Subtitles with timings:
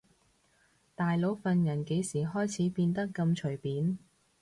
[0.95, 3.99] 大佬份人幾時開始變得咁隨便